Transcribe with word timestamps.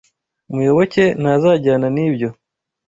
Muyoboke 0.53 1.03
ntazajyana 1.21 1.87
nibyo. 1.95 2.29